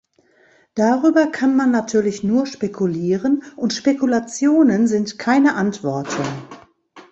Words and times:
Darüber 0.73 1.27
kann 1.27 1.55
man 1.55 1.69
natürlich 1.69 2.23
nur 2.23 2.47
spekulieren, 2.47 3.43
und 3.55 3.71
Spekulationen 3.73 4.87
sind 4.87 5.19
keine 5.19 5.53
Antworten. 5.53 6.23